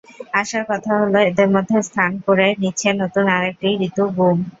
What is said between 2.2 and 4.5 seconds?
করে নিচ্ছে নতুন আরেকটি ঋতু—গুম।